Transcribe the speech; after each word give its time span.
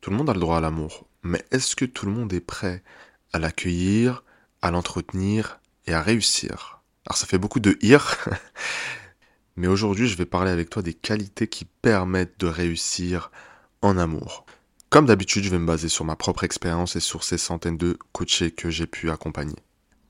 Tout 0.00 0.10
le 0.10 0.16
monde 0.16 0.30
a 0.30 0.34
le 0.34 0.40
droit 0.40 0.56
à 0.56 0.60
l'amour. 0.60 1.06
Mais 1.22 1.44
est-ce 1.50 1.76
que 1.76 1.84
tout 1.84 2.06
le 2.06 2.12
monde 2.12 2.32
est 2.32 2.40
prêt 2.40 2.82
à 3.32 3.38
l'accueillir, 3.38 4.24
à 4.62 4.70
l'entretenir 4.70 5.60
et 5.86 5.92
à 5.92 6.00
réussir? 6.00 6.80
Alors 7.06 7.18
ça 7.18 7.26
fait 7.26 7.38
beaucoup 7.38 7.60
de 7.60 7.76
ir. 7.82 8.16
Mais 9.56 9.66
aujourd'hui, 9.66 10.08
je 10.08 10.16
vais 10.16 10.24
parler 10.24 10.50
avec 10.50 10.70
toi 10.70 10.82
des 10.82 10.94
qualités 10.94 11.48
qui 11.48 11.66
permettent 11.66 12.40
de 12.40 12.46
réussir 12.46 13.30
en 13.82 13.98
amour. 13.98 14.46
Comme 14.88 15.06
d'habitude, 15.06 15.44
je 15.44 15.50
vais 15.50 15.58
me 15.58 15.66
baser 15.66 15.88
sur 15.88 16.04
ma 16.04 16.16
propre 16.16 16.44
expérience 16.44 16.96
et 16.96 17.00
sur 17.00 17.22
ces 17.22 17.38
centaines 17.38 17.76
de 17.76 17.98
coachés 18.12 18.50
que 18.50 18.70
j'ai 18.70 18.86
pu 18.86 19.10
accompagner. 19.10 19.56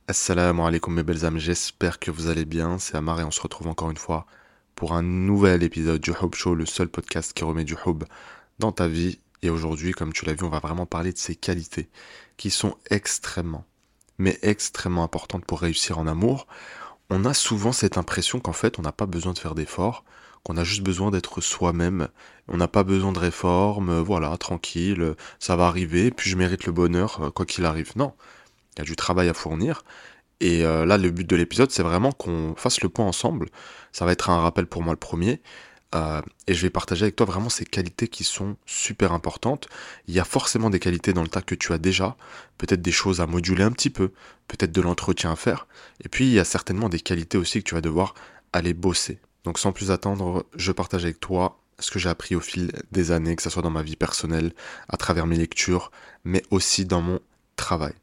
Assalamu 0.06 0.62
alaikum 0.62 0.94
mes 0.94 1.02
belles 1.02 1.24
âmes, 1.24 1.38
j'espère 1.38 1.98
que 1.98 2.10
vous 2.10 2.28
allez 2.28 2.44
bien. 2.44 2.78
C'est 2.78 2.96
Amar 2.96 3.20
et 3.20 3.24
on 3.24 3.30
se 3.30 3.40
retrouve 3.40 3.66
encore 3.66 3.90
une 3.90 3.96
fois 3.96 4.26
pour 4.76 4.92
un 4.92 5.02
nouvel 5.02 5.62
épisode 5.62 6.00
du 6.00 6.10
Hub 6.10 6.34
Show, 6.34 6.54
le 6.54 6.66
seul 6.66 6.88
podcast 6.88 7.32
qui 7.32 7.44
remet 7.44 7.64
du 7.64 7.76
hub 7.86 8.04
dans 8.58 8.72
ta 8.72 8.88
vie. 8.88 9.18
Et 9.42 9.50
aujourd'hui, 9.50 9.92
comme 9.92 10.12
tu 10.12 10.24
l'as 10.24 10.34
vu, 10.34 10.44
on 10.44 10.50
va 10.50 10.60
vraiment 10.60 10.86
parler 10.86 11.12
de 11.12 11.18
ces 11.18 11.34
qualités 11.34 11.88
qui 12.36 12.50
sont 12.50 12.76
extrêmement, 12.90 13.64
mais 14.18 14.38
extrêmement 14.42 15.04
importantes 15.04 15.44
pour 15.44 15.60
réussir 15.60 15.98
en 15.98 16.06
amour. 16.06 16.46
On 17.08 17.24
a 17.24 17.34
souvent 17.34 17.72
cette 17.72 17.98
impression 17.98 18.38
qu'en 18.40 18.52
fait, 18.52 18.78
on 18.78 18.82
n'a 18.82 18.92
pas 18.92 19.06
besoin 19.06 19.32
de 19.32 19.38
faire 19.38 19.54
d'efforts, 19.54 20.04
qu'on 20.44 20.56
a 20.56 20.64
juste 20.64 20.82
besoin 20.82 21.10
d'être 21.10 21.40
soi-même. 21.40 22.08
On 22.48 22.56
n'a 22.56 22.68
pas 22.68 22.84
besoin 22.84 23.12
de 23.12 23.18
réformes, 23.18 24.00
voilà, 24.00 24.36
tranquille, 24.36 25.14
ça 25.38 25.56
va 25.56 25.66
arriver, 25.66 26.10
puis 26.10 26.30
je 26.30 26.36
mérite 26.36 26.66
le 26.66 26.72
bonheur, 26.72 27.20
euh, 27.22 27.30
quoi 27.30 27.46
qu'il 27.46 27.64
arrive. 27.64 27.92
Non, 27.96 28.14
il 28.76 28.80
y 28.80 28.82
a 28.82 28.84
du 28.84 28.96
travail 28.96 29.28
à 29.28 29.34
fournir. 29.34 29.82
Et 30.40 30.64
euh, 30.64 30.86
là, 30.86 30.96
le 30.96 31.10
but 31.10 31.28
de 31.28 31.36
l'épisode, 31.36 31.70
c'est 31.70 31.82
vraiment 31.82 32.12
qu'on 32.12 32.54
fasse 32.56 32.80
le 32.80 32.88
point 32.88 33.06
ensemble. 33.06 33.48
Ça 33.92 34.04
va 34.04 34.12
être 34.12 34.30
un 34.30 34.40
rappel 34.40 34.66
pour 34.66 34.82
moi 34.82 34.94
le 34.94 34.98
premier. 34.98 35.42
Euh, 35.94 36.22
et 36.46 36.54
je 36.54 36.62
vais 36.62 36.70
partager 36.70 37.04
avec 37.04 37.16
toi 37.16 37.26
vraiment 37.26 37.48
ces 37.48 37.64
qualités 37.64 38.08
qui 38.08 38.22
sont 38.22 38.56
super 38.64 39.12
importantes. 39.12 39.68
Il 40.06 40.14
y 40.14 40.20
a 40.20 40.24
forcément 40.24 40.70
des 40.70 40.78
qualités 40.78 41.12
dans 41.12 41.22
le 41.22 41.28
tas 41.28 41.42
que 41.42 41.54
tu 41.54 41.72
as 41.72 41.78
déjà, 41.78 42.16
peut-être 42.58 42.82
des 42.82 42.92
choses 42.92 43.20
à 43.20 43.26
moduler 43.26 43.64
un 43.64 43.72
petit 43.72 43.90
peu, 43.90 44.12
peut-être 44.46 44.72
de 44.72 44.80
l'entretien 44.80 45.32
à 45.32 45.36
faire. 45.36 45.66
Et 46.04 46.08
puis 46.08 46.26
il 46.26 46.32
y 46.32 46.38
a 46.38 46.44
certainement 46.44 46.88
des 46.88 47.00
qualités 47.00 47.38
aussi 47.38 47.62
que 47.62 47.68
tu 47.68 47.74
vas 47.74 47.80
devoir 47.80 48.14
aller 48.52 48.72
bosser. 48.72 49.18
Donc 49.44 49.58
sans 49.58 49.72
plus 49.72 49.90
attendre, 49.90 50.46
je 50.54 50.70
partage 50.70 51.04
avec 51.04 51.18
toi 51.18 51.58
ce 51.78 51.90
que 51.90 51.98
j'ai 51.98 52.08
appris 52.08 52.34
au 52.34 52.40
fil 52.40 52.72
des 52.92 53.10
années, 53.10 53.34
que 53.34 53.42
ce 53.42 53.50
soit 53.50 53.62
dans 53.62 53.70
ma 53.70 53.82
vie 53.82 53.96
personnelle, 53.96 54.52
à 54.88 54.96
travers 54.96 55.26
mes 55.26 55.36
lectures, 55.36 55.90
mais 56.24 56.42
aussi 56.50 56.84
dans 56.84 57.00
mon 57.00 57.20
travail. 57.56 57.94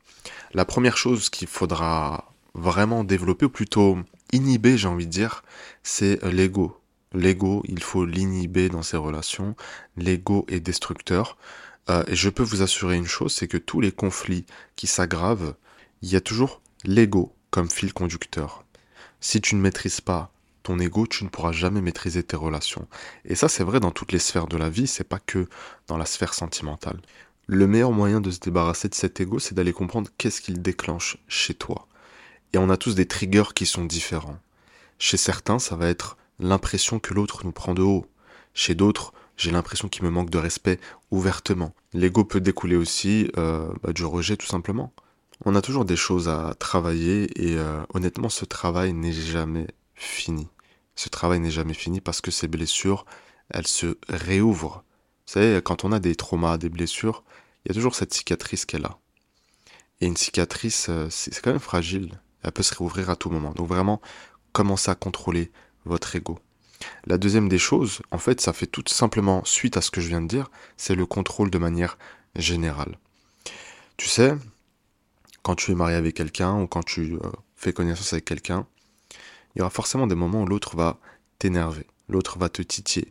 La 0.53 0.65
première 0.65 0.97
chose 0.97 1.29
qu'il 1.29 1.47
faudra 1.47 2.31
vraiment 2.53 3.03
développer, 3.03 3.45
ou 3.45 3.49
plutôt 3.49 3.99
inhiber, 4.33 4.77
j'ai 4.77 4.87
envie 4.87 5.05
de 5.05 5.11
dire, 5.11 5.43
c'est 5.83 6.21
l'ego. 6.23 6.81
L'ego, 7.13 7.63
il 7.67 7.81
faut 7.81 8.05
l'inhiber 8.05 8.69
dans 8.69 8.83
ses 8.83 8.97
relations. 8.97 9.55
L'ego 9.95 10.45
est 10.49 10.59
destructeur. 10.59 11.37
Euh, 11.89 12.03
et 12.07 12.15
je 12.15 12.29
peux 12.29 12.43
vous 12.43 12.61
assurer 12.61 12.95
une 12.97 13.07
chose, 13.07 13.33
c'est 13.33 13.47
que 13.47 13.57
tous 13.57 13.79
les 13.79 13.91
conflits 13.91 14.45
qui 14.75 14.87
s'aggravent, 14.87 15.55
il 16.01 16.09
y 16.09 16.15
a 16.15 16.21
toujours 16.21 16.61
l'ego 16.83 17.33
comme 17.49 17.69
fil 17.69 17.93
conducteur. 17.93 18.63
Si 19.21 19.41
tu 19.41 19.55
ne 19.55 19.61
maîtrises 19.61 20.01
pas 20.01 20.31
ton 20.63 20.79
ego, 20.79 21.07
tu 21.07 21.23
ne 21.23 21.29
pourras 21.29 21.53
jamais 21.53 21.79
maîtriser 21.79 22.23
tes 22.23 22.35
relations. 22.35 22.87
Et 23.23 23.35
ça, 23.35 23.47
c'est 23.47 23.63
vrai 23.63 23.79
dans 23.79 23.91
toutes 23.91 24.11
les 24.11 24.19
sphères 24.19 24.47
de 24.47 24.57
la 24.57 24.69
vie, 24.69 24.85
c'est 24.85 25.05
pas 25.05 25.19
que 25.19 25.47
dans 25.87 25.95
la 25.95 26.05
sphère 26.05 26.33
sentimentale. 26.33 26.99
Le 27.45 27.67
meilleur 27.67 27.93
moyen 27.93 28.19
de 28.19 28.31
se 28.31 28.39
débarrasser 28.39 28.89
de 28.89 28.95
cet 28.95 29.21
ego, 29.21 29.39
c'est 29.39 29.55
d'aller 29.55 29.71
comprendre 29.71 30.09
qu'est-ce 30.17 30.41
qu'il 30.41 30.61
déclenche 30.61 31.17
chez 31.29 31.53
toi. 31.53 31.87
Et 32.51 32.57
on 32.57 32.69
a 32.69 32.75
tous 32.75 32.95
des 32.95 33.07
triggers 33.07 33.53
qui 33.55 33.65
sont 33.65 33.85
différents. 33.85 34.39
Chez 34.99 35.15
certains, 35.15 35.57
ça 35.57 35.77
va 35.77 35.87
être 35.87 36.17
l'impression 36.39 36.99
que 36.99 37.13
l'autre 37.13 37.45
nous 37.45 37.51
prend 37.51 37.73
de 37.73 37.81
haut. 37.81 38.05
Chez 38.53 38.75
d'autres, 38.75 39.13
j'ai 39.35 39.51
l'impression 39.51 39.87
qu'il 39.87 40.03
me 40.03 40.09
manque 40.09 40.29
de 40.29 40.37
respect 40.37 40.79
ouvertement. 41.11 41.73
L'ego 41.93 42.23
peut 42.23 42.41
découler 42.41 42.75
aussi 42.75 43.29
euh, 43.37 43.71
bah, 43.83 43.93
du 43.93 44.03
rejet 44.05 44.37
tout 44.37 44.47
simplement. 44.47 44.93
On 45.45 45.55
a 45.55 45.61
toujours 45.61 45.85
des 45.85 45.95
choses 45.95 46.29
à 46.29 46.55
travailler 46.57 47.29
et 47.35 47.57
euh, 47.57 47.81
honnêtement 47.93 48.29
ce 48.29 48.45
travail 48.45 48.93
n'est 48.93 49.13
jamais 49.13 49.67
fini 49.93 50.47
ce 50.97 51.09
travail 51.09 51.39
n'est 51.39 51.51
jamais 51.51 51.75
fini 51.75 52.01
parce 52.01 52.19
que 52.19 52.31
ces 52.31 52.47
blessures, 52.47 53.05
elles 53.49 53.67
se 53.67 53.97
réouvrent. 54.09 54.83
Vous 55.27 55.33
savez, 55.33 55.61
quand 55.61 55.85
on 55.85 55.91
a 55.91 55.99
des 55.99 56.15
traumas, 56.15 56.57
des 56.57 56.69
blessures, 56.69 57.23
il 57.63 57.69
y 57.69 57.71
a 57.71 57.75
toujours 57.75 57.95
cette 57.95 58.13
cicatrice 58.13 58.65
qu'elle 58.65 58.85
a. 58.85 58.97
Et 60.01 60.07
une 60.07 60.17
cicatrice, 60.17 60.87
euh, 60.89 61.07
c'est 61.09 61.39
quand 61.41 61.51
même 61.51 61.59
fragile. 61.59 62.19
Elle 62.43 62.51
peut 62.51 62.63
se 62.63 62.75
réouvrir 62.75 63.09
à 63.09 63.15
tout 63.15 63.29
moment. 63.29 63.51
Donc 63.51 63.67
vraiment, 63.67 64.01
commencez 64.51 64.89
à 64.89 64.95
contrôler 64.95 65.51
votre 65.87 66.15
ego. 66.15 66.39
La 67.05 67.17
deuxième 67.17 67.49
des 67.49 67.57
choses, 67.57 68.01
en 68.11 68.17
fait, 68.17 68.39
ça 68.41 68.53
fait 68.53 68.67
tout 68.67 68.83
simplement 68.87 69.43
suite 69.45 69.77
à 69.77 69.81
ce 69.81 69.91
que 69.91 70.01
je 70.01 70.07
viens 70.07 70.21
de 70.21 70.27
dire, 70.27 70.51
c'est 70.77 70.95
le 70.95 71.05
contrôle 71.05 71.49
de 71.49 71.57
manière 71.57 71.97
générale. 72.35 72.97
Tu 73.97 74.07
sais, 74.07 74.35
quand 75.41 75.55
tu 75.55 75.71
es 75.71 75.75
marié 75.75 75.95
avec 75.95 76.15
quelqu'un 76.15 76.61
ou 76.61 76.67
quand 76.67 76.83
tu 76.83 77.13
euh, 77.13 77.31
fais 77.55 77.73
connaissance 77.73 78.13
avec 78.13 78.25
quelqu'un, 78.25 78.67
il 79.55 79.59
y 79.59 79.61
aura 79.61 79.69
forcément 79.69 80.05
des 80.05 80.15
moments 80.15 80.43
où 80.43 80.45
l'autre 80.45 80.75
va 80.75 80.99
t'énerver, 81.39 81.87
l'autre 82.09 82.37
va 82.37 82.49
te 82.49 82.61
titiller, 82.61 83.09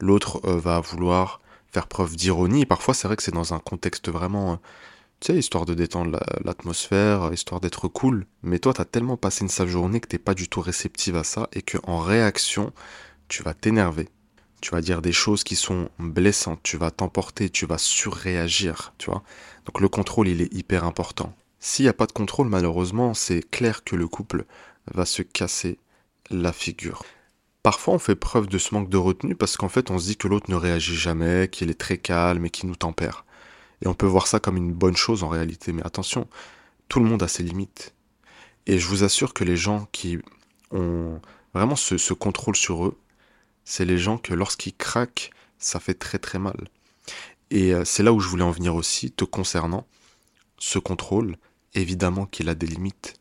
l'autre 0.00 0.40
euh, 0.44 0.58
va 0.58 0.80
vouloir 0.80 1.40
faire 1.70 1.86
preuve 1.86 2.16
d'ironie. 2.16 2.66
Parfois, 2.66 2.94
c'est 2.94 3.06
vrai 3.06 3.16
que 3.16 3.22
c'est 3.22 3.34
dans 3.34 3.54
un 3.54 3.58
contexte 3.58 4.08
vraiment, 4.08 4.54
euh, 4.54 4.56
histoire 5.34 5.66
de 5.66 5.74
détendre 5.74 6.18
l'atmosphère, 6.44 7.32
histoire 7.32 7.60
d'être 7.60 7.88
cool. 7.88 8.26
Mais 8.42 8.58
toi, 8.58 8.74
tu 8.74 8.80
as 8.80 8.84
tellement 8.84 9.16
passé 9.16 9.42
une 9.42 9.48
sale 9.48 9.68
journée 9.68 10.00
que 10.00 10.08
t'es 10.08 10.18
pas 10.18 10.34
du 10.34 10.48
tout 10.48 10.60
réceptive 10.60 11.16
à 11.16 11.24
ça 11.24 11.48
et 11.52 11.62
que 11.62 11.78
en 11.84 11.98
réaction, 11.98 12.72
tu 13.28 13.42
vas 13.42 13.54
t'énerver. 13.54 14.08
Tu 14.60 14.70
vas 14.70 14.80
dire 14.80 15.02
des 15.02 15.12
choses 15.12 15.44
qui 15.44 15.56
sont 15.56 15.90
blessantes, 15.98 16.60
tu 16.62 16.76
vas 16.76 16.90
t'emporter, 16.90 17.50
tu 17.50 17.66
vas 17.66 17.78
surréagir, 17.78 18.94
tu 18.98 19.10
vois. 19.10 19.22
Donc 19.66 19.80
le 19.80 19.88
contrôle, 19.88 20.28
il 20.28 20.40
est 20.40 20.52
hyper 20.54 20.84
important. 20.84 21.34
S'il 21.60 21.84
n'y 21.84 21.90
a 21.90 21.94
pas 21.94 22.06
de 22.06 22.12
contrôle, 22.12 22.48
malheureusement, 22.48 23.12
c'est 23.12 23.42
clair 23.42 23.84
que 23.84 23.96
le 23.96 24.08
couple 24.08 24.44
va 24.94 25.04
se 25.04 25.22
casser 25.22 25.78
la 26.30 26.52
figure. 26.52 27.02
Parfois, 27.62 27.94
on 27.94 27.98
fait 27.98 28.14
preuve 28.14 28.46
de 28.46 28.58
ce 28.58 28.74
manque 28.74 28.88
de 28.88 28.96
retenue 28.96 29.34
parce 29.34 29.56
qu'en 29.56 29.68
fait, 29.68 29.90
on 29.90 29.98
se 29.98 30.06
dit 30.06 30.16
que 30.16 30.28
l'autre 30.28 30.50
ne 30.50 30.56
réagit 30.56 30.96
jamais, 30.96 31.48
qu'il 31.48 31.68
est 31.70 31.74
très 31.74 31.98
calme 31.98 32.46
et 32.46 32.50
qu'il 32.50 32.68
nous 32.68 32.76
tempère. 32.76 33.25
Et 33.82 33.88
on 33.88 33.94
peut 33.94 34.06
voir 34.06 34.26
ça 34.26 34.40
comme 34.40 34.56
une 34.56 34.72
bonne 34.72 34.96
chose 34.96 35.22
en 35.22 35.28
réalité, 35.28 35.72
mais 35.72 35.84
attention, 35.84 36.28
tout 36.88 37.00
le 37.00 37.06
monde 37.06 37.22
a 37.22 37.28
ses 37.28 37.42
limites. 37.42 37.94
Et 38.66 38.78
je 38.78 38.88
vous 38.88 39.04
assure 39.04 39.34
que 39.34 39.44
les 39.44 39.56
gens 39.56 39.86
qui 39.92 40.18
ont 40.70 41.20
vraiment 41.54 41.76
ce, 41.76 42.12
contrôle 42.12 42.56
sur 42.56 42.86
eux, 42.86 42.98
c'est 43.64 43.84
les 43.84 43.98
gens 43.98 44.18
que 44.18 44.34
lorsqu'ils 44.34 44.74
craquent, 44.74 45.30
ça 45.58 45.80
fait 45.80 45.94
très 45.94 46.18
très 46.18 46.38
mal. 46.38 46.68
Et 47.50 47.72
euh, 47.74 47.84
c'est 47.84 48.02
là 48.02 48.12
où 48.12 48.20
je 48.20 48.28
voulais 48.28 48.42
en 48.42 48.50
venir 48.50 48.74
aussi, 48.74 49.12
te 49.12 49.24
concernant. 49.24 49.86
Ce 50.58 50.78
contrôle, 50.78 51.36
évidemment 51.74 52.26
qu'il 52.26 52.48
a 52.48 52.54
des 52.54 52.66
limites. 52.66 53.14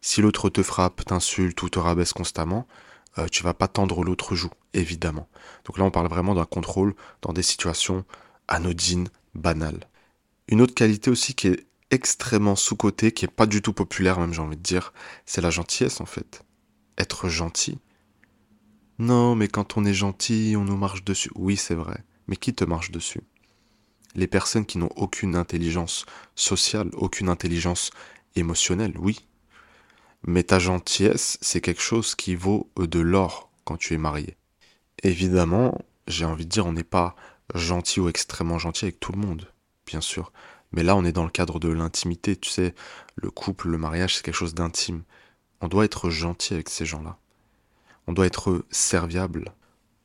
Si 0.00 0.20
l'autre 0.20 0.50
te 0.50 0.62
frappe, 0.62 1.04
t'insulte 1.04 1.60
ou 1.62 1.68
te 1.68 1.78
rabaisse 1.78 2.12
constamment, 2.12 2.66
euh, 3.18 3.26
tu 3.28 3.42
vas 3.42 3.54
pas 3.54 3.68
tendre 3.68 4.04
l'autre 4.04 4.34
joue, 4.34 4.50
évidemment. 4.72 5.28
Donc 5.64 5.78
là, 5.78 5.84
on 5.84 5.90
parle 5.90 6.08
vraiment 6.08 6.34
d'un 6.34 6.44
contrôle 6.44 6.94
dans 7.22 7.32
des 7.32 7.42
situations 7.42 8.04
anodines, 8.48 9.08
banales. 9.34 9.88
Une 10.48 10.60
autre 10.60 10.74
qualité 10.74 11.10
aussi 11.10 11.34
qui 11.34 11.48
est 11.48 11.66
extrêmement 11.90 12.56
sous-cotée, 12.56 13.12
qui 13.12 13.24
est 13.24 13.28
pas 13.28 13.46
du 13.46 13.62
tout 13.62 13.72
populaire, 13.72 14.18
même 14.18 14.32
j'ai 14.32 14.42
envie 14.42 14.56
de 14.56 14.62
dire, 14.62 14.92
c'est 15.26 15.40
la 15.40 15.50
gentillesse 15.50 16.00
en 16.00 16.06
fait. 16.06 16.44
Être 16.98 17.28
gentil. 17.28 17.78
Non, 18.98 19.34
mais 19.34 19.48
quand 19.48 19.76
on 19.76 19.84
est 19.84 19.94
gentil, 19.94 20.54
on 20.56 20.64
nous 20.64 20.76
marche 20.76 21.04
dessus. 21.04 21.30
Oui, 21.34 21.56
c'est 21.56 21.74
vrai. 21.74 22.04
Mais 22.28 22.36
qui 22.36 22.54
te 22.54 22.64
marche 22.64 22.90
dessus? 22.90 23.20
Les 24.14 24.26
personnes 24.26 24.66
qui 24.66 24.78
n'ont 24.78 24.90
aucune 24.96 25.36
intelligence 25.36 26.06
sociale, 26.34 26.90
aucune 26.92 27.28
intelligence 27.28 27.90
émotionnelle, 28.36 28.94
oui, 28.98 29.26
mais 30.24 30.42
ta 30.42 30.58
gentillesse, 30.58 31.38
c'est 31.40 31.60
quelque 31.60 31.82
chose 31.82 32.14
qui 32.14 32.34
vaut 32.34 32.70
de 32.76 33.00
l'or 33.00 33.50
quand 33.64 33.76
tu 33.76 33.94
es 33.94 33.98
marié. 33.98 34.36
Évidemment, 35.02 35.78
j'ai 36.06 36.24
envie 36.24 36.44
de 36.44 36.50
dire, 36.50 36.66
on 36.66 36.72
n'est 36.72 36.84
pas 36.84 37.16
gentil 37.54 38.00
ou 38.00 38.08
extrêmement 38.08 38.58
gentil 38.58 38.84
avec 38.84 39.00
tout 39.00 39.12
le 39.12 39.18
monde, 39.18 39.50
bien 39.86 40.00
sûr. 40.00 40.32
Mais 40.72 40.82
là, 40.82 40.96
on 40.96 41.04
est 41.04 41.12
dans 41.12 41.24
le 41.24 41.30
cadre 41.30 41.58
de 41.58 41.68
l'intimité, 41.68 42.36
tu 42.36 42.50
sais, 42.50 42.74
le 43.16 43.30
couple, 43.30 43.68
le 43.68 43.78
mariage, 43.78 44.16
c'est 44.16 44.24
quelque 44.24 44.34
chose 44.34 44.54
d'intime. 44.54 45.02
On 45.60 45.68
doit 45.68 45.84
être 45.84 46.10
gentil 46.10 46.54
avec 46.54 46.68
ces 46.68 46.86
gens-là. 46.86 47.18
On 48.06 48.12
doit 48.12 48.26
être 48.26 48.64
serviable. 48.70 49.52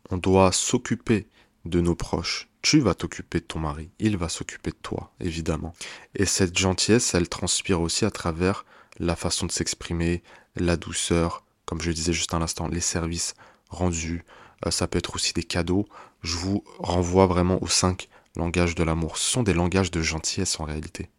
On 0.09 0.17
doit 0.17 0.51
s'occuper 0.51 1.27
de 1.65 1.81
nos 1.81 1.95
proches. 1.95 2.49
Tu 2.61 2.79
vas 2.79 2.95
t'occuper 2.95 3.39
de 3.39 3.45
ton 3.45 3.59
mari, 3.59 3.91
il 3.99 4.17
va 4.17 4.29
s'occuper 4.29 4.71
de 4.71 4.77
toi, 4.81 5.13
évidemment. 5.19 5.73
Et 6.15 6.25
cette 6.25 6.57
gentillesse, 6.57 7.13
elle 7.13 7.29
transpire 7.29 7.81
aussi 7.81 8.03
à 8.03 8.11
travers 8.11 8.65
la 8.99 9.15
façon 9.15 9.45
de 9.45 9.51
s'exprimer, 9.51 10.21
la 10.55 10.75
douceur, 10.75 11.45
comme 11.65 11.81
je 11.81 11.91
disais 11.91 12.13
juste 12.13 12.33
à 12.33 12.39
l'instant, 12.39 12.67
les 12.67 12.81
services 12.81 13.35
rendus, 13.69 14.23
euh, 14.65 14.71
ça 14.71 14.87
peut 14.87 14.97
être 14.97 15.15
aussi 15.15 15.33
des 15.33 15.43
cadeaux. 15.43 15.87
Je 16.21 16.35
vous 16.37 16.63
renvoie 16.79 17.27
vraiment 17.27 17.61
aux 17.61 17.67
cinq 17.67 18.09
langages 18.37 18.75
de 18.75 18.83
l'amour. 18.83 19.17
Sont 19.17 19.43
des 19.43 19.53
langages 19.53 19.91
de 19.91 20.01
gentillesse 20.01 20.59
en 20.59 20.63
réalité. 20.65 21.09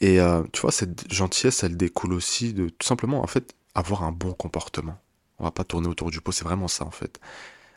Et 0.00 0.20
euh, 0.20 0.42
tu 0.52 0.60
vois, 0.60 0.72
cette 0.72 1.12
gentillesse, 1.12 1.62
elle 1.62 1.76
découle 1.76 2.12
aussi 2.12 2.52
de 2.52 2.68
tout 2.68 2.86
simplement, 2.86 3.22
en 3.22 3.26
fait, 3.26 3.54
avoir 3.74 4.02
un 4.02 4.12
bon 4.12 4.32
comportement. 4.32 4.98
On 5.38 5.44
va 5.44 5.50
pas 5.50 5.64
tourner 5.64 5.88
autour 5.88 6.10
du 6.10 6.20
pot, 6.20 6.32
c'est 6.32 6.44
vraiment 6.44 6.68
ça 6.68 6.84
en 6.84 6.90
fait. 6.90 7.20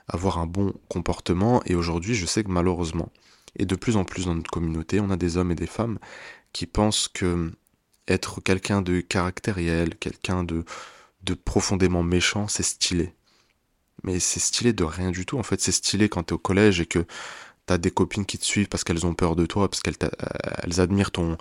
Avoir 0.07 0.37
un 0.37 0.45
bon 0.47 0.73
comportement. 0.89 1.61
Et 1.65 1.75
aujourd'hui, 1.75 2.15
je 2.15 2.25
sais 2.25 2.43
que 2.43 2.51
malheureusement, 2.51 3.11
Et 3.57 3.65
de 3.65 3.75
plus 3.75 3.95
en 3.95 4.03
plus 4.03 4.25
dans 4.25 4.35
notre 4.35 4.51
communauté, 4.51 4.99
on 4.99 5.09
a 5.09 5.17
des 5.17 5.37
hommes 5.37 5.51
et 5.51 5.55
des 5.55 5.67
femmes 5.67 5.97
qui 6.53 6.65
pensent 6.65 7.07
que 7.07 7.51
être 8.07 8.41
quelqu'un 8.41 8.81
de 8.81 9.01
caractériel, 9.01 9.95
quelqu'un 9.97 10.43
de, 10.43 10.65
de 11.23 11.33
profondément 11.33 12.03
méchant, 12.03 12.47
c'est 12.47 12.63
stylé. 12.63 13.13
Mais 14.03 14.19
c'est 14.19 14.39
stylé 14.39 14.73
de 14.73 14.83
rien 14.83 15.11
du 15.11 15.25
tout. 15.25 15.37
En 15.39 15.43
fait, 15.43 15.61
c'est 15.61 15.71
stylé 15.71 16.09
quand 16.09 16.23
t'es 16.23 16.33
au 16.33 16.37
collège 16.37 16.81
et 16.81 16.85
que 16.85 17.05
t'as 17.65 17.77
des 17.77 17.91
copines 17.91 18.25
qui 18.25 18.37
te 18.37 18.45
suivent 18.45 18.67
parce 18.67 18.83
qu'elles 18.83 19.05
ont 19.05 19.13
peur 19.13 19.35
de 19.35 19.45
toi, 19.45 19.69
parce 19.69 19.81
qu'elles 19.81 19.97
elles 20.63 20.81
admirent 20.81 21.11
ton, 21.11 21.37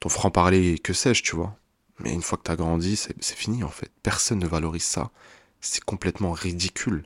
ton 0.00 0.08
franc-parler, 0.08 0.78
que 0.78 0.92
sais-je, 0.92 1.22
tu 1.22 1.36
vois. 1.36 1.56
Mais 2.00 2.12
une 2.12 2.22
fois 2.22 2.38
que 2.38 2.42
t'as 2.42 2.56
grandi, 2.56 2.96
c'est 2.96 3.36
fini 3.36 3.62
en 3.64 3.68
fait. 3.68 3.90
Personne 4.02 4.40
ne 4.40 4.46
valorise 4.46 4.84
ça. 4.84 5.10
C'est 5.60 5.84
complètement 5.84 6.32
ridicule. 6.32 7.04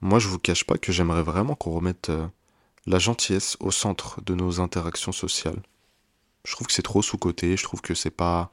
Moi, 0.00 0.18
je 0.18 0.28
vous 0.28 0.38
cache 0.38 0.64
pas 0.64 0.78
que 0.78 0.92
j'aimerais 0.92 1.22
vraiment 1.22 1.54
qu'on 1.54 1.72
remette 1.72 2.10
euh, 2.10 2.26
la 2.86 2.98
gentillesse 2.98 3.56
au 3.60 3.70
centre 3.70 4.20
de 4.22 4.34
nos 4.34 4.60
interactions 4.60 5.12
sociales. 5.12 5.60
Je 6.44 6.52
trouve 6.52 6.66
que 6.68 6.72
c'est 6.72 6.82
trop 6.82 7.02
sous-coté, 7.02 7.56
je 7.56 7.64
trouve 7.64 7.80
que 7.80 7.94
c'est 7.94 8.10
pas. 8.10 8.50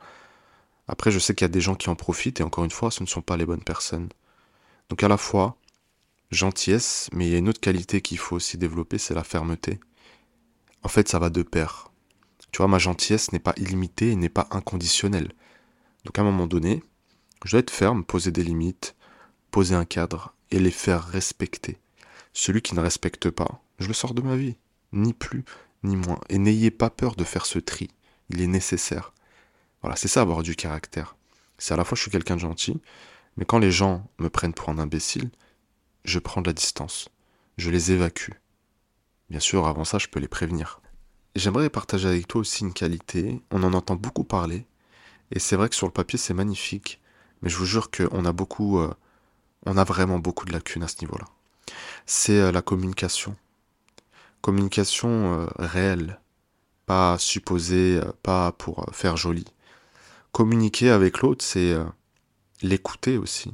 Après, 0.87 1.11
je 1.11 1.19
sais 1.19 1.35
qu'il 1.35 1.45
y 1.45 1.49
a 1.49 1.49
des 1.49 1.61
gens 1.61 1.75
qui 1.75 1.89
en 1.89 1.95
profitent, 1.95 2.39
et 2.39 2.43
encore 2.43 2.63
une 2.63 2.71
fois, 2.71 2.91
ce 2.91 3.03
ne 3.03 3.07
sont 3.07 3.21
pas 3.21 3.37
les 3.37 3.45
bonnes 3.45 3.63
personnes. 3.63 4.09
Donc 4.89 5.03
à 5.03 5.07
la 5.07 5.17
fois, 5.17 5.57
gentillesse, 6.33 7.09
mais 7.13 7.27
il 7.27 7.31
y 7.31 7.35
a 7.35 7.39
une 7.39 7.49
autre 7.49 7.61
qualité 7.61 8.01
qu'il 8.01 8.17
faut 8.17 8.35
aussi 8.35 8.57
développer, 8.57 8.97
c'est 8.97 9.13
la 9.13 9.23
fermeté. 9.23 9.79
En 10.83 10.89
fait, 10.89 11.07
ça 11.07 11.19
va 11.19 11.29
de 11.29 11.43
pair. 11.43 11.91
Tu 12.51 12.57
vois, 12.57 12.67
ma 12.67 12.79
gentillesse 12.79 13.31
n'est 13.31 13.39
pas 13.39 13.53
illimitée 13.57 14.11
et 14.11 14.15
n'est 14.15 14.29
pas 14.29 14.47
inconditionnelle. 14.51 15.31
Donc 16.05 16.19
à 16.19 16.21
un 16.21 16.25
moment 16.25 16.47
donné, 16.47 16.83
je 17.45 17.51
dois 17.51 17.61
être 17.61 17.71
ferme, 17.71 18.03
poser 18.03 18.31
des 18.31 18.43
limites, 18.43 18.95
poser 19.51 19.75
un 19.75 19.85
cadre 19.85 20.35
et 20.51 20.59
les 20.59 20.71
faire 20.71 21.03
respecter. 21.05 21.77
Celui 22.33 22.61
qui 22.61 22.75
ne 22.75 22.81
respecte 22.81 23.29
pas, 23.29 23.61
je 23.79 23.87
le 23.87 23.93
sors 23.93 24.13
de 24.13 24.21
ma 24.21 24.35
vie, 24.35 24.57
ni 24.91 25.13
plus 25.13 25.45
ni 25.83 25.95
moins. 25.95 26.19
Et 26.29 26.37
n'ayez 26.37 26.71
pas 26.71 26.89
peur 26.89 27.15
de 27.15 27.23
faire 27.23 27.45
ce 27.45 27.59
tri, 27.59 27.89
il 28.29 28.41
est 28.41 28.47
nécessaire. 28.47 29.13
Voilà, 29.81 29.95
c'est 29.95 30.07
ça 30.07 30.21
avoir 30.21 30.43
du 30.43 30.55
caractère. 30.55 31.15
C'est 31.57 31.73
à 31.73 31.77
la 31.77 31.83
fois 31.83 31.95
je 31.95 32.01
suis 32.01 32.11
quelqu'un 32.11 32.35
de 32.35 32.41
gentil, 32.41 32.79
mais 33.37 33.45
quand 33.45 33.59
les 33.59 33.71
gens 33.71 34.07
me 34.19 34.29
prennent 34.29 34.53
pour 34.53 34.69
un 34.69 34.79
imbécile, 34.79 35.29
je 36.03 36.19
prends 36.19 36.41
de 36.41 36.47
la 36.47 36.53
distance. 36.53 37.09
Je 37.57 37.69
les 37.69 37.91
évacue. 37.91 38.31
Bien 39.29 39.39
sûr, 39.39 39.67
avant 39.67 39.85
ça, 39.85 39.97
je 39.97 40.07
peux 40.07 40.19
les 40.19 40.27
prévenir. 40.27 40.81
J'aimerais 41.35 41.69
partager 41.69 42.07
avec 42.07 42.27
toi 42.27 42.41
aussi 42.41 42.63
une 42.63 42.73
qualité. 42.73 43.41
On 43.51 43.63
en 43.63 43.73
entend 43.73 43.95
beaucoup 43.95 44.23
parler. 44.23 44.65
Et 45.31 45.39
c'est 45.39 45.55
vrai 45.55 45.69
que 45.69 45.75
sur 45.75 45.87
le 45.87 45.93
papier, 45.93 46.19
c'est 46.19 46.33
magnifique. 46.33 47.01
Mais 47.41 47.49
je 47.49 47.57
vous 47.57 47.65
jure 47.65 47.89
qu'on 47.89 48.25
a 48.25 48.31
beaucoup, 48.31 48.79
euh, 48.79 48.93
on 49.65 49.77
a 49.77 49.83
vraiment 49.83 50.19
beaucoup 50.19 50.45
de 50.45 50.51
lacunes 50.51 50.83
à 50.83 50.87
ce 50.87 50.97
niveau-là. 51.01 51.25
C'est 52.05 52.39
euh, 52.39 52.51
la 52.51 52.61
communication. 52.61 53.35
Communication 54.41 55.09
euh, 55.09 55.47
réelle. 55.57 56.19
Pas 56.85 57.17
supposée, 57.17 58.01
pas 58.23 58.51
pour 58.51 58.85
faire 58.91 59.15
joli. 59.15 59.45
Communiquer 60.33 60.89
avec 60.89 61.19
l'autre, 61.21 61.45
c'est 61.45 61.77
l'écouter 62.61 63.17
aussi. 63.17 63.53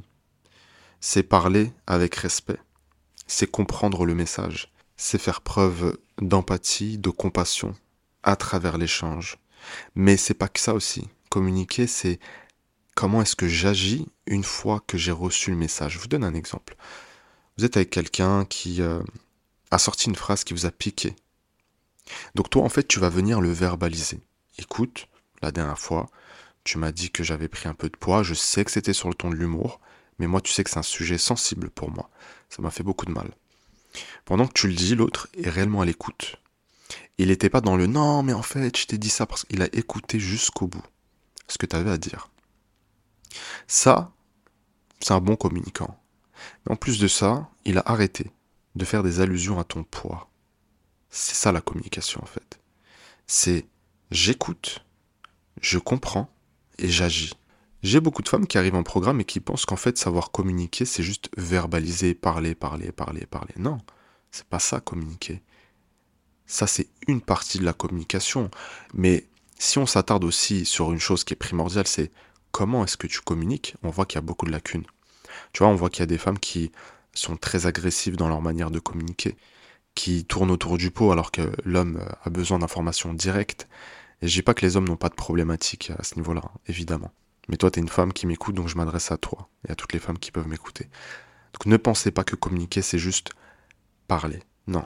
C'est 1.00 1.22
parler 1.22 1.72
avec 1.86 2.14
respect. 2.14 2.58
C'est 3.26 3.50
comprendre 3.50 4.04
le 4.04 4.14
message. 4.14 4.72
C'est 4.96 5.18
faire 5.18 5.40
preuve 5.40 5.98
d'empathie, 6.20 6.98
de 6.98 7.10
compassion 7.10 7.74
à 8.22 8.36
travers 8.36 8.76
l'échange. 8.76 9.38
Mais 9.94 10.16
c'est 10.16 10.34
pas 10.34 10.48
que 10.48 10.60
ça 10.60 10.74
aussi. 10.74 11.08
Communiquer, 11.30 11.86
c'est 11.86 12.18
comment 12.94 13.22
est-ce 13.22 13.36
que 13.36 13.48
j'agis 13.48 14.06
une 14.26 14.44
fois 14.44 14.82
que 14.86 14.98
j'ai 14.98 15.12
reçu 15.12 15.50
le 15.50 15.56
message. 15.56 15.94
Je 15.94 15.98
vous 15.98 16.08
donne 16.08 16.24
un 16.24 16.34
exemple. 16.34 16.76
Vous 17.56 17.64
êtes 17.64 17.76
avec 17.76 17.90
quelqu'un 17.90 18.44
qui 18.44 18.82
euh, 18.82 19.02
a 19.70 19.78
sorti 19.78 20.08
une 20.08 20.16
phrase 20.16 20.44
qui 20.44 20.52
vous 20.52 20.66
a 20.66 20.70
piqué. 20.70 21.16
Donc 22.34 22.50
toi, 22.50 22.62
en 22.62 22.68
fait, 22.68 22.86
tu 22.86 23.00
vas 23.00 23.08
venir 23.08 23.40
le 23.40 23.50
verbaliser. 23.50 24.20
Écoute, 24.58 25.08
la 25.40 25.52
dernière 25.52 25.78
fois, 25.78 26.10
tu 26.64 26.76
m'as 26.78 26.92
dit 26.92 27.10
que 27.10 27.24
j'avais 27.24 27.48
pris 27.48 27.68
un 27.68 27.74
peu 27.74 27.88
de 27.88 27.96
poids, 27.96 28.22
je 28.22 28.34
sais 28.34 28.64
que 28.64 28.70
c'était 28.70 28.92
sur 28.92 29.08
le 29.08 29.14
ton 29.14 29.30
de 29.30 29.36
l'humour, 29.36 29.80
mais 30.20 30.26
moi, 30.26 30.40
tu 30.40 30.52
sais 30.52 30.62
que 30.62 30.70
c'est 30.70 30.78
un 30.78 30.82
sujet 30.82 31.18
sensible 31.18 31.70
pour 31.70 31.90
moi. 31.90 32.10
Ça 32.50 32.60
m'a 32.60 32.70
fait 32.70 32.82
beaucoup 32.82 33.06
de 33.06 33.10
mal. 33.10 33.34
Pendant 34.26 34.46
que 34.46 34.52
tu 34.52 34.68
le 34.68 34.74
dis, 34.74 34.94
l'autre 34.94 35.28
est 35.34 35.48
réellement 35.48 35.80
à 35.80 35.86
l'écoute. 35.86 36.36
Il 37.18 37.28
n'était 37.28 37.50
pas 37.50 37.62
dans 37.62 37.76
le 37.76 37.86
non, 37.86 38.22
mais 38.22 38.34
en 38.34 38.42
fait, 38.42 38.76
je 38.76 38.86
t'ai 38.86 38.98
dit 38.98 39.08
ça 39.08 39.24
parce 39.26 39.44
qu'il 39.44 39.62
a 39.62 39.74
écouté 39.74 40.20
jusqu'au 40.20 40.66
bout 40.66 40.84
ce 41.48 41.56
que 41.56 41.66
tu 41.66 41.74
avais 41.74 41.90
à 41.90 41.98
dire. 41.98 42.30
Ça, 43.66 44.12
c'est 45.00 45.14
un 45.14 45.20
bon 45.20 45.36
communicant. 45.36 45.98
Mais 46.64 46.72
en 46.72 46.76
plus 46.76 46.98
de 46.98 47.08
ça, 47.08 47.48
il 47.64 47.78
a 47.78 47.82
arrêté 47.86 48.30
de 48.74 48.84
faire 48.84 49.02
des 49.02 49.20
allusions 49.20 49.58
à 49.58 49.64
ton 49.64 49.84
poids. 49.84 50.30
C'est 51.08 51.34
ça 51.34 51.50
la 51.50 51.62
communication 51.62 52.22
en 52.22 52.26
fait. 52.26 52.60
C'est 53.26 53.66
j'écoute, 54.10 54.84
je 55.62 55.78
comprends 55.78 56.30
et 56.78 56.88
j'agis. 56.88 57.32
J'ai 57.82 58.00
beaucoup 58.00 58.22
de 58.22 58.28
femmes 58.28 58.46
qui 58.46 58.58
arrivent 58.58 58.74
en 58.74 58.82
programme 58.82 59.20
et 59.20 59.24
qui 59.24 59.40
pensent 59.40 59.64
qu'en 59.64 59.76
fait 59.76 59.96
savoir 59.96 60.30
communiquer 60.30 60.84
c'est 60.84 61.02
juste 61.02 61.30
verbaliser, 61.36 62.14
parler, 62.14 62.54
parler, 62.54 62.92
parler, 62.92 63.26
parler. 63.26 63.54
Non, 63.56 63.78
c'est 64.30 64.44
pas 64.44 64.58
ça 64.58 64.80
communiquer. 64.80 65.42
Ça 66.46 66.66
c'est 66.66 66.88
une 67.08 67.20
partie 67.20 67.58
de 67.58 67.64
la 67.64 67.72
communication, 67.72 68.50
mais 68.92 69.26
si 69.58 69.78
on 69.78 69.86
s'attarde 69.86 70.24
aussi 70.24 70.64
sur 70.64 70.92
une 70.92 70.98
chose 70.98 71.24
qui 71.24 71.34
est 71.34 71.36
primordiale, 71.36 71.86
c'est 71.86 72.10
comment 72.50 72.84
est-ce 72.84 72.96
que 72.96 73.06
tu 73.06 73.20
communiques, 73.20 73.76
on 73.82 73.90
voit 73.90 74.06
qu'il 74.06 74.16
y 74.16 74.18
a 74.18 74.22
beaucoup 74.22 74.46
de 74.46 74.50
lacunes. 74.50 74.86
Tu 75.52 75.62
vois, 75.62 75.68
on 75.68 75.74
voit 75.74 75.90
qu'il 75.90 76.00
y 76.00 76.02
a 76.02 76.06
des 76.06 76.18
femmes 76.18 76.38
qui 76.38 76.72
sont 77.12 77.36
très 77.36 77.66
agressives 77.66 78.16
dans 78.16 78.28
leur 78.28 78.40
manière 78.40 78.70
de 78.70 78.78
communiquer, 78.78 79.36
qui 79.94 80.24
tournent 80.24 80.50
autour 80.50 80.78
du 80.78 80.90
pot 80.90 81.12
alors 81.12 81.30
que 81.30 81.52
l'homme 81.64 82.04
a 82.24 82.30
besoin 82.30 82.58
d'informations 82.58 83.14
directes. 83.14 83.68
Et 84.22 84.28
je 84.28 84.34
dis 84.34 84.42
pas 84.42 84.54
que 84.54 84.64
les 84.64 84.76
hommes 84.76 84.88
n'ont 84.88 84.96
pas 84.96 85.08
de 85.08 85.14
problématiques 85.14 85.92
à 85.98 86.02
ce 86.02 86.16
niveau-là, 86.16 86.42
évidemment. 86.66 87.12
Mais 87.48 87.56
toi, 87.56 87.70
tu 87.70 87.80
es 87.80 87.82
une 87.82 87.88
femme 87.88 88.12
qui 88.12 88.26
m'écoute, 88.26 88.54
donc 88.54 88.68
je 88.68 88.76
m'adresse 88.76 89.10
à 89.10 89.16
toi 89.16 89.48
et 89.66 89.72
à 89.72 89.74
toutes 89.74 89.92
les 89.92 89.98
femmes 89.98 90.18
qui 90.18 90.30
peuvent 90.30 90.48
m'écouter. 90.48 90.88
Donc 91.52 91.66
ne 91.66 91.76
pensez 91.76 92.10
pas 92.10 92.24
que 92.24 92.36
communiquer, 92.36 92.82
c'est 92.82 92.98
juste 92.98 93.30
parler. 94.06 94.40
Non, 94.66 94.84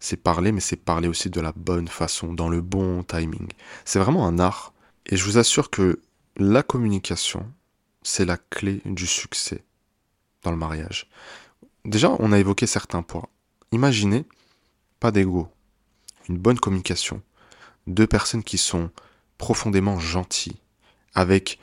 c'est 0.00 0.16
parler, 0.16 0.52
mais 0.52 0.60
c'est 0.60 0.76
parler 0.76 1.08
aussi 1.08 1.30
de 1.30 1.40
la 1.40 1.52
bonne 1.52 1.88
façon, 1.88 2.32
dans 2.32 2.48
le 2.48 2.60
bon 2.60 3.02
timing. 3.02 3.48
C'est 3.84 3.98
vraiment 3.98 4.26
un 4.26 4.38
art. 4.38 4.72
Et 5.06 5.16
je 5.16 5.24
vous 5.24 5.38
assure 5.38 5.70
que 5.70 6.00
la 6.36 6.62
communication, 6.62 7.50
c'est 8.02 8.24
la 8.24 8.36
clé 8.36 8.80
du 8.84 9.06
succès 9.06 9.64
dans 10.42 10.50
le 10.50 10.56
mariage. 10.56 11.08
Déjà, 11.84 12.14
on 12.18 12.32
a 12.32 12.38
évoqué 12.38 12.66
certains 12.66 13.02
points. 13.02 13.26
Imaginez, 13.72 14.24
pas 15.00 15.10
d'ego, 15.10 15.48
une 16.28 16.38
bonne 16.38 16.58
communication, 16.58 17.22
deux 17.86 18.06
personnes 18.06 18.42
qui 18.42 18.58
sont 18.58 18.90
profondément 19.36 19.98
gentilles, 19.98 20.60
avec 21.14 21.58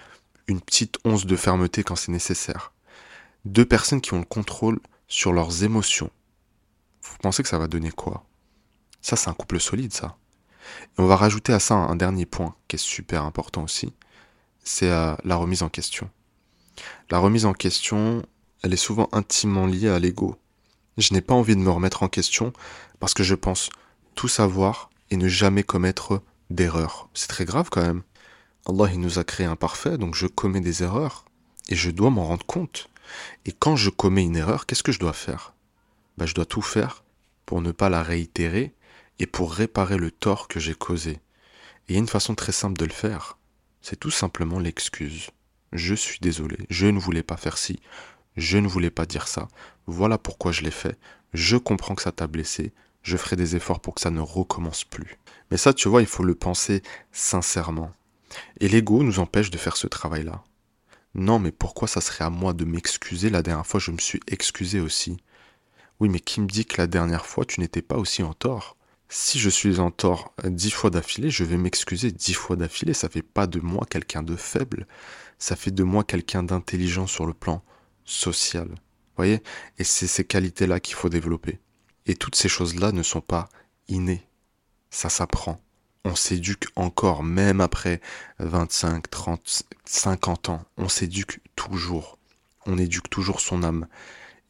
une 0.48 0.62
petite 0.62 0.98
once 1.06 1.26
de 1.26 1.36
fermeté 1.36 1.84
quand 1.84 1.96
c'est 1.96 2.12
nécessaire, 2.12 2.72
deux 3.46 3.66
personnes 3.66 4.02
qui 4.02 4.14
ont 4.14 4.20
le 4.20 4.26
contrôle 4.26 4.80
sur 5.08 5.34
leurs 5.34 5.64
émotions, 5.64 6.10
vous 7.02 7.18
pensez 7.22 7.44
que 7.44 7.50
ça 7.50 7.60
va 7.60 7.68
donner 7.68 7.92
quoi? 7.92 8.26
Ça, 9.02 9.16
c'est 9.16 9.30
un 9.30 9.34
couple 9.34 9.60
solide, 9.60 9.94
ça. 9.94 10.18
Et 10.98 11.02
on 11.02 11.06
va 11.06 11.16
rajouter 11.16 11.54
à 11.54 11.60
ça 11.60 11.76
un, 11.76 11.96
dernier 11.96 12.26
point 12.26 12.56
qui 12.68 12.76
est 12.76 12.80
super 12.80 13.24
important 13.24 13.64
aussi, 13.64 13.94
c'est 14.64 14.90
euh, 14.90 15.16
la 15.24 15.36
remise 15.36 15.62
en 15.62 15.70
question. 15.70 16.10
La 17.10 17.20
remise 17.20 17.46
en 17.46 17.54
question, 17.54 18.26
elle 18.64 18.74
est 18.74 18.78
souvent 18.78 19.10
intimement 19.12 19.68
liée 19.68 19.90
à 19.90 20.00
l'ego. 20.00 20.36
Je 20.98 21.14
n'ai 21.14 21.22
pas 21.22 21.36
envie 21.36 21.56
de 21.56 21.62
me 21.62 21.70
remettre 21.70 22.04
en 22.04 22.08
question 22.08 22.52
parce 23.00 23.14
que 23.14 23.24
je 23.24 23.36
pense 23.36 23.70
tout 24.16 24.28
savoir 24.28 24.90
et 25.12 25.18
ne 25.18 25.28
jamais 25.28 25.64
commettre 25.64 26.22
d'erreurs. 26.50 27.10
C'est 27.14 27.28
très 27.28 27.46
grave 27.46 27.70
quand 27.70 27.82
même. 27.82 28.02
Allah 28.68 28.90
il 28.92 29.00
nous 29.00 29.20
a 29.20 29.24
créé 29.24 29.46
imparfait, 29.46 29.98
donc 29.98 30.16
je 30.16 30.28
commets 30.28 30.62
des 30.62 30.84
erreurs 30.84 31.26
et 31.70 31.76
je 31.76 31.92
dois 31.92 32.10
m'en 32.10 32.26
rendre 32.26 32.46
compte. 32.46 32.90
Et 33.46 33.52
quand 33.52 33.76
je 33.76 33.90
commets 33.90 34.24
une 34.24 34.36
erreur, 34.36 34.66
qu'est-ce 34.66 34.84
que 34.84 34.92
je 34.92 35.00
dois 35.00 35.14
faire? 35.14 35.54
Bah, 36.18 36.26
je 36.26 36.34
dois 36.34 36.46
tout 36.46 36.62
faire 36.62 37.04
pour 37.46 37.62
ne 37.62 37.72
pas 37.72 37.90
la 37.90 38.02
réitérer 38.02 38.74
et 39.20 39.28
pour 39.28 39.54
réparer 39.54 39.98
le 39.98 40.12
tort 40.12 40.48
que 40.48 40.60
j'ai 40.60 40.74
causé. 40.74 41.12
Et 41.12 41.20
il 41.90 41.94
y 41.94 41.98
a 41.98 42.00
une 42.00 42.08
façon 42.08 42.34
très 42.34 42.52
simple 42.52 42.78
de 42.80 42.86
le 42.86 42.94
faire. 42.94 43.38
C'est 43.82 44.00
tout 44.00 44.12
simplement 44.12 44.60
l'excuse. 44.60 45.30
Je 45.72 45.94
suis 45.94 46.20
désolé, 46.20 46.58
je 46.70 46.88
ne 46.88 47.00
voulais 47.00 47.24
pas 47.24 47.38
faire 47.38 47.58
ci, 47.58 47.80
je 48.38 48.58
ne 48.58 48.68
voulais 48.68 48.90
pas 48.90 49.06
dire 49.06 49.28
ça, 49.28 49.48
voilà 49.88 50.18
pourquoi 50.18 50.52
je 50.52 50.62
l'ai 50.62 50.72
fait, 50.72 50.98
je 51.34 51.58
comprends 51.58 51.96
que 51.96 52.02
ça 52.02 52.12
t'a 52.12 52.28
blessé, 52.28 52.72
je 53.04 53.18
ferai 53.18 53.36
des 53.36 53.56
efforts 53.56 53.82
pour 53.82 53.94
que 53.94 54.02
ça 54.02 54.10
ne 54.10 54.22
recommence 54.22 54.86
plus. 54.86 55.18
Mais 55.52 55.58
ça, 55.58 55.74
tu 55.74 55.90
vois, 55.90 56.02
il 56.02 56.08
faut 56.08 56.24
le 56.24 56.34
penser 56.34 56.82
sincèrement. 57.12 57.92
Et 58.60 58.68
l'ego 58.68 59.04
nous 59.04 59.20
empêche 59.20 59.52
de 59.52 59.58
faire 59.58 59.78
ce 59.78 59.88
travail-là. 59.88 60.44
Non, 61.14 61.40
mais 61.40 61.52
pourquoi 61.52 61.88
ça 61.88 62.02
serait 62.02 62.26
à 62.26 62.30
moi 62.30 62.54
de 62.54 62.66
m'excuser 62.66 63.30
La 63.30 63.42
dernière 63.42 63.66
fois, 63.66 63.80
je 63.80 63.92
me 63.92 63.98
suis 63.98 64.20
excusé 64.28 64.80
aussi. 64.80 65.18
Oui, 66.00 66.10
mais 66.10 66.20
qui 66.20 66.42
me 66.42 66.48
dit 66.48 66.66
que 66.66 66.78
la 66.78 66.88
dernière 66.88 67.26
fois, 67.26 67.46
tu 67.46 67.62
n'étais 67.62 67.82
pas 67.82 67.98
aussi 67.98 68.22
en 68.22 68.34
tort? 68.34 68.76
Si 69.08 69.40
je 69.40 69.50
suis 69.50 69.80
en 69.80 69.92
tort 69.92 70.34
dix 70.44 70.72
fois 70.72 70.90
d'affilée, 70.90 71.30
je 71.30 71.44
vais 71.44 71.58
m'excuser 71.58 72.12
dix 72.12 72.34
fois 72.34 72.56
d'affilée. 72.56 72.94
Ça 72.94 73.08
fait 73.08 73.22
pas 73.22 73.48
de 73.48 73.60
moi 73.60 73.86
quelqu'un 73.90 74.24
de 74.24 74.36
faible. 74.36 74.88
Ça 75.40 75.56
fait 75.56 75.72
de 75.72 75.84
moi 75.84 76.04
quelqu'un 76.04 76.44
d'intelligent 76.44 77.08
sur 77.08 77.26
le 77.26 77.34
plan 77.34 77.64
social. 78.04 78.68
Voyez? 79.16 79.42
Et 79.78 79.84
c'est 79.84 80.08
ces 80.08 80.26
qualités-là 80.26 80.80
qu'il 80.80 80.96
faut 80.96 81.10
développer. 81.10 81.60
Et 82.06 82.16
toutes 82.16 82.36
ces 82.36 82.50
choses-là 82.50 82.92
ne 82.92 83.04
sont 83.04 83.22
pas 83.22 83.48
innées. 83.88 84.28
Ça 84.90 85.10
s'apprend. 85.10 85.62
On 86.08 86.14
s'éduque 86.14 86.68
encore, 86.76 87.24
même 87.24 87.62
après 87.62 88.00
25, 88.38 89.10
30, 89.10 89.64
50 89.86 90.50
ans. 90.50 90.64
On 90.78 90.88
s'éduque 90.88 91.40
toujours. 91.56 92.20
On 92.68 92.78
éduque 92.78 93.10
toujours 93.10 93.42
son 93.42 93.64
âme. 93.64 93.88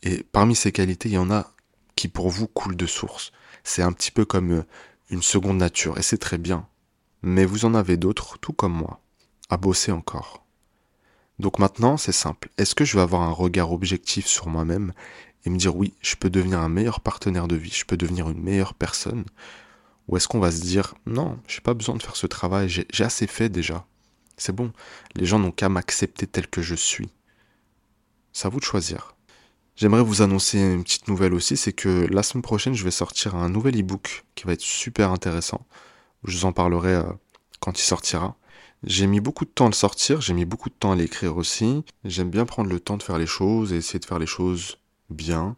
Et 0.04 0.24
parmi 0.34 0.54
ces 0.54 0.74
qualités, 0.74 1.08
il 1.08 1.14
y 1.14 1.18
en 1.18 1.32
a 1.32 1.54
qui 1.96 2.10
pour 2.10 2.30
vous 2.30 2.48
coulent 2.48 2.76
de 2.76 2.86
source. 2.86 3.32
C'est 3.64 3.82
un 3.82 3.94
petit 3.94 4.12
peu 4.12 4.26
comme 4.26 4.52
euh, 4.52 4.66
une 5.10 5.22
seconde 5.22 5.58
nature, 5.58 5.98
et 5.98 6.02
c'est 6.02 6.18
très 6.18 6.38
bien. 6.38 6.68
Mais 7.22 7.46
vous 7.46 7.64
en 7.64 7.74
avez 7.74 7.96
d'autres, 7.96 8.38
tout 8.38 8.52
comme 8.52 8.74
moi, 8.74 9.00
à 9.50 9.56
bosser 9.56 9.94
encore. 9.94 10.44
Donc 11.40 11.58
maintenant, 11.58 11.96
c'est 11.96 12.12
simple. 12.12 12.50
Est-ce 12.58 12.76
que 12.76 12.84
je 12.84 12.98
vais 12.98 13.04
avoir 13.04 13.22
un 13.22 13.32
regard 13.32 13.72
objectif 13.72 14.28
sur 14.28 14.48
moi-même 14.48 14.92
et 15.46 15.50
me 15.50 15.58
dire 15.58 15.76
oui, 15.78 15.94
je 16.02 16.16
peux 16.18 16.30
devenir 16.30 16.60
un 16.60 16.70
meilleur 16.70 17.00
partenaire 17.00 17.48
de 17.48 17.56
vie, 17.56 17.72
je 17.74 17.86
peux 17.86 17.98
devenir 17.98 18.30
une 18.30 18.42
meilleure 18.42 18.74
personne 18.74 19.24
Ou 20.08 20.18
est-ce 20.18 20.28
qu'on 20.28 20.40
va 20.40 20.52
se 20.52 20.62
dire 20.62 20.96
non, 21.06 21.40
j'ai 21.48 21.62
pas 21.62 21.74
besoin 21.74 21.96
de 21.96 22.04
faire 22.04 22.16
ce 22.16 22.28
travail, 22.28 22.70
j'ai 22.70 23.04
assez 23.04 23.28
fait 23.28 23.50
déjà. 23.50 23.86
C'est 24.38 24.54
bon, 24.54 24.72
les 25.16 25.26
gens 25.26 25.40
n'ont 25.40 25.52
qu'à 25.52 25.70
m'accepter 25.70 26.28
tel 26.28 26.48
que 26.48 26.62
je 26.62 26.76
suis. 26.76 27.10
C'est 28.34 28.48
à 28.48 28.50
vous 28.50 28.60
de 28.60 28.66
choisir. 28.66 29.16
J'aimerais 29.78 30.04
vous 30.04 30.22
annoncer 30.22 30.60
une 30.60 30.84
petite 30.84 31.08
nouvelle 31.08 31.34
aussi, 31.34 31.58
c'est 31.58 31.74
que 31.74 32.08
la 32.10 32.24
semaine 32.24 32.42
prochaine, 32.42 32.74
je 32.76 32.84
vais 32.84 32.92
sortir 32.92 33.36
un 33.36 33.50
nouvel 33.50 33.80
e-book 33.80 34.26
qui 34.36 34.46
va 34.46 34.54
être 34.54 34.62
super 34.62 35.12
intéressant. 35.12 35.66
Je 36.24 36.38
vous 36.38 36.46
en 36.46 36.54
parlerai 36.54 36.94
euh, 36.96 37.04
quand 37.60 37.78
il 37.80 37.84
sortira. 37.84 38.36
J'ai 38.84 39.08
mis 39.08 39.20
beaucoup 39.20 39.46
de 39.46 39.50
temps 39.50 39.66
à 39.66 39.70
le 39.70 39.74
sortir, 39.74 40.22
j'ai 40.22 40.34
mis 40.34 40.46
beaucoup 40.46 40.70
de 40.70 40.76
temps 40.76 40.92
à 40.92 40.96
l'écrire 40.96 41.38
aussi. 41.38 41.84
J'aime 42.04 42.30
bien 42.30 42.46
prendre 42.46 42.70
le 42.70 42.80
temps 42.80 42.98
de 42.98 43.04
faire 43.04 43.18
les 43.18 43.26
choses 43.26 43.74
et 43.74 43.78
essayer 43.78 44.00
de 44.00 44.06
faire 44.06 44.20
les 44.20 44.28
choses 44.28 44.78
bien. 45.10 45.58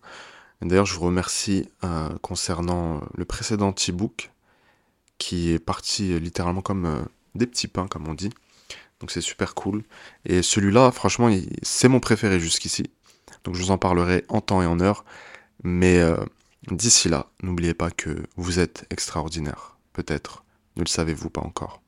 D'ailleurs, 0.62 0.86
je 0.86 0.96
vous 0.96 1.02
remercie 1.02 1.70
euh, 1.84 2.10
concernant 2.22 3.02
le 3.16 3.26
précédent 3.26 3.70
e-book 3.72 4.32
qui 5.18 5.52
est 5.52 5.60
parti 5.60 6.14
euh, 6.14 6.20
littéralement 6.20 6.62
comme 6.62 6.86
euh, 6.86 7.02
des 7.36 7.48
petits 7.48 7.68
pains, 7.68 7.88
comme 7.88 8.08
on 8.08 8.14
dit. 8.14 8.30
Donc 9.00 9.12
c'est 9.12 9.22
super 9.22 9.54
cool. 9.56 9.84
Et 10.26 10.42
celui-là, 10.42 10.92
franchement, 10.92 11.30
c'est 11.62 11.88
mon 11.88 12.00
préféré 12.00 12.40
jusqu'ici. 12.40 12.90
Donc 13.44 13.56
je 13.56 13.62
vous 13.62 13.72
en 13.72 13.78
parlerai 13.78 14.26
en 14.30 14.42
temps 14.42 14.62
et 14.62 14.66
en 14.66 14.80
heure. 14.80 15.06
Mais 15.64 16.02
d'ici 16.72 17.08
là, 17.08 17.28
n'oubliez 17.44 17.74
pas 17.76 17.92
que 17.92 18.24
vous 18.38 18.60
êtes 18.60 18.86
extraordinaire. 18.90 19.78
Peut-être 19.94 20.44
ne 20.78 20.82
le 20.82 20.88
savez-vous 20.88 21.30
pas 21.30 21.42
encore. 21.42 21.82